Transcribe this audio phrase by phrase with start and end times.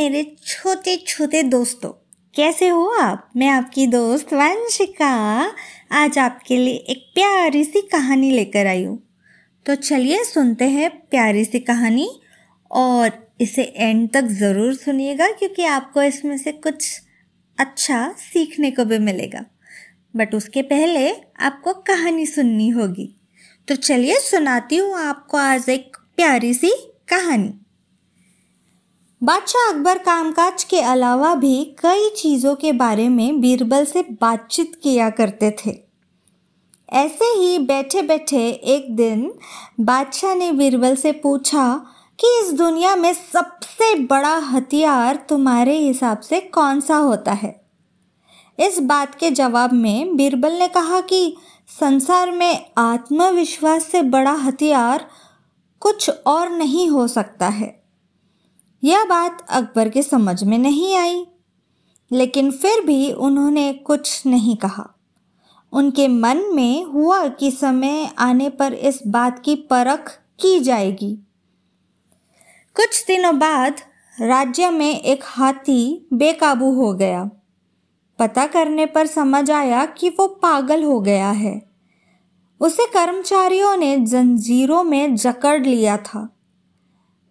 [0.00, 1.90] मेरे छोटे छोटे दोस्तों।
[2.34, 3.30] कैसे हो आप?
[3.36, 5.08] मैं आपकी दोस्त वंशिका।
[5.92, 8.98] आज आपके लिए एक प्यारी सी कहानी लेकर आई हूँ।
[9.66, 12.20] तो चलिए सुनते हैं प्यारी सी कहानी
[12.70, 13.10] और
[13.40, 17.00] इसे एंड तक ज़रूर सुनिएगा क्योंकि आपको इसमें से कुछ
[17.58, 19.44] अच्छा सीखने को भी मिलेगा।
[20.16, 23.16] बट उसके पहले आपको कहानी सुननी होगी।
[23.68, 26.70] तो चलिए सुनाती हूँ आपको आज एक प्यारी सी
[27.08, 27.54] कहानी।
[29.22, 35.10] बादशाह अकबर कामकाज के अलावा भी कई चीज़ों के बारे में बीरबल से बातचीत किया
[35.10, 35.70] करते थे।
[36.92, 39.34] ऐसे ही बैठे बैठे एक दिन
[39.80, 41.86] बादशाह ने बीरबल से पूछा
[42.20, 47.60] कि इस दुनिया में सबसे बड़ा हथियार तुम्हारे हिसाब से कौन सा होता है?
[48.60, 51.36] इस बात के जवाब में बीरबल ने कहा कि
[51.80, 55.06] संसार में आत्मविश्वास से बड़ा हथियार
[55.80, 57.79] कुछ और नहीं हो सकता है।
[58.84, 61.26] यह बात अकबर के समझ में नहीं आई।
[62.12, 64.94] लेकिन फिर भी उन्होंने कुछ नहीं कहा।
[65.72, 71.18] उनके मन में हुआ कि समय आने पर इस बात की परख की जाएगी।
[72.76, 73.76] कुछ दिनों बाद
[74.20, 77.30] राज्य में एक हाथी बेकाबू हो गया।
[78.18, 81.70] पता करने पर समझ आया कि वो पागल हो गया है।
[82.60, 86.36] उसे कर्मचारियों ने जंजीरों में जकड़ लिया था।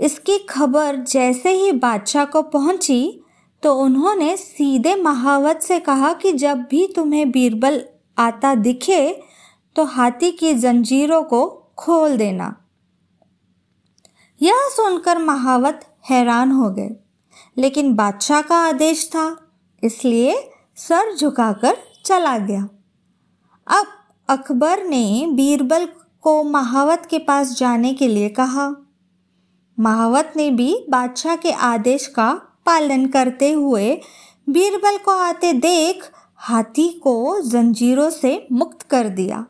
[0.00, 3.24] इसकी खबर जैसे ही बादशाह को पहुँची
[3.62, 7.82] तो उन्होंने सीधे महावत से कहा कि जब भी तुम्हें बीरबल
[8.18, 9.10] आता दिखे
[9.76, 11.46] तो हाथी की जंजीरों को
[11.78, 12.54] खोल देना।
[14.40, 16.90] यह सुनकर महावत हैरान हो गए।
[17.56, 19.36] लेकिन बादशाह का आदेश था,
[19.82, 22.68] इसलिए सर झुकाकर चला गया।
[23.66, 23.86] अब
[24.28, 25.88] अकबर ने बीरबल
[26.22, 28.66] को महावत के पास जाने के लिए कहा
[29.78, 32.32] महावत ने भी बादशाह के आदेश का
[32.66, 33.92] पालन करते हुए
[34.46, 36.04] बीरबल को आते देख
[36.40, 39.44] हाथी को जंजीरों से मुक्त कर दिया।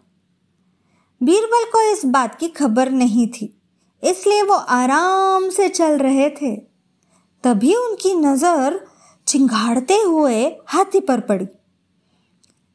[1.21, 3.55] बीरबल को इस बात की खबर नहीं थी,
[4.03, 6.55] इसलिए वो आराम से चल रहे थे।
[7.45, 8.81] तभी उनकी नज़र
[9.27, 11.47] चिंगाड़ते हुए हाथी पर पड़ी।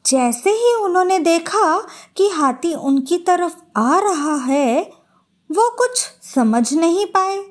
[0.06, 1.80] जैसे ही उन्होंने देखा
[2.18, 4.92] कि हाथी उनकी तरफ़ आ रहा है
[5.50, 6.00] वो कुछ
[6.36, 7.44] समझ नहीं पाए।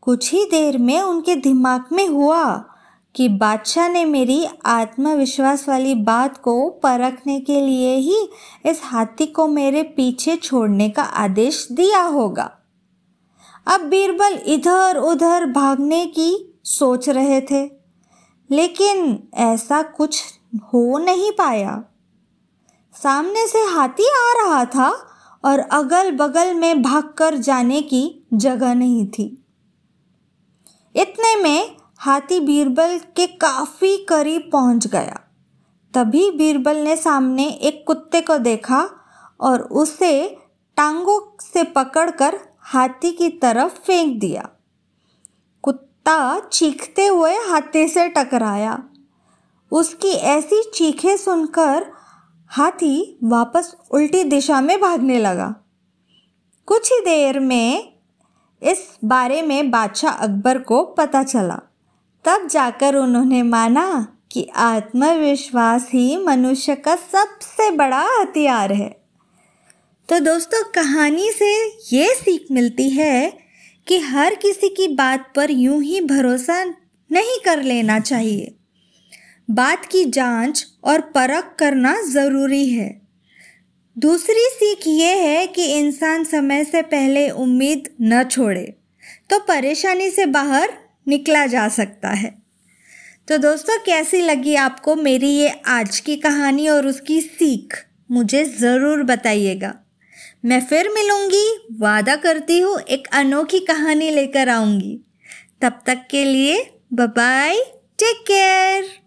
[0.00, 2.44] कुछ ही देर में उनके दिमाग में हुआ
[3.14, 8.18] कि बादशाह ने मेरी आत्मविश्वास वाली बात को परखने के लिए ही
[8.66, 12.50] इस हाथी को मेरे पीछे छोड़ने का आदेश दिया होगा।
[13.66, 17.64] अब बीरबल इधर उधर भागने की सोच रहे थे,
[18.50, 20.22] लेकिन ऐसा कुछ
[20.64, 21.82] हो नहीं पाया।
[22.94, 25.09] सामने से हाथी आ रहा था
[25.44, 29.44] और अगल बगल में भागकर जाने की जगह नहीं थी।
[30.96, 35.20] इतने में हाथी बीरबल के काफ़ी करीब पहुँच गया।
[35.94, 38.90] तभी बीरबल ने सामने एक कुत्ते को देखा
[39.40, 40.36] और उसे
[40.76, 44.48] टांगों से पकड़कर हाथी की तरफ़ फेंक दिया।
[45.62, 48.82] कुत्ता चीखते हुए हाथी से टकराया।
[49.72, 51.92] उसकी ऐसी चीखें सुनकर
[52.52, 55.54] हाथी वापस उल्टी दिशा में भागने लगा।
[56.66, 57.92] कुछ ही देर में
[58.62, 61.60] इस बारे में बादशाह अकबर को पता चला।
[62.24, 69.02] तब जाकर उन्होंने माना कि आत्मविश्वास ही मनुष्य का सबसे बड़ा हथियार है।
[70.08, 73.38] तो दोस्तों, कहानी से ये सीख मिलती है
[73.88, 76.64] कि हर किसी की बात पर यूँ ही भरोसा
[77.12, 78.56] नहीं कर लेना चाहिए।
[79.50, 82.90] बात की जाँच और परख करना ज़रूरी है।
[83.96, 88.64] दूसरी सीख ये है कि इंसान समय से पहले उम्मीद न छोड़े
[89.30, 90.72] तो परेशानी से बाहर
[91.06, 92.30] निकला जा सकता है।
[93.28, 97.76] तो दोस्तों, कैसी लगी आपको मेरी ये आज की कहानी और उसकी सीख?
[98.10, 99.74] मुझे ज़रूर बताइएगा।
[100.44, 101.46] मैं फिर मिलूँगी,
[101.80, 104.98] वादा करती हूँ, एक अनोखी कहानी लेकर आऊँगी।
[105.62, 106.62] तब तक के लिए
[106.92, 107.56] बाय
[107.98, 108.99] टेक केयर